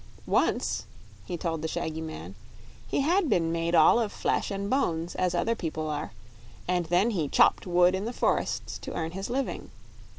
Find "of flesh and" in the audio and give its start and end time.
3.99-4.67